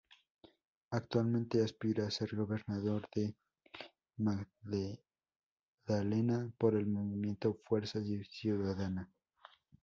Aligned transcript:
Actualmente 0.89 1.63
aspira 1.63 2.09
ser 2.09 2.35
Gobernador 2.35 3.07
del 3.13 3.35
Magdalena 4.17 4.99
por 6.57 6.73
el 6.73 6.87
movimiento 6.87 7.59
Fuerza 7.67 7.99
Ciudadana. 8.27 9.11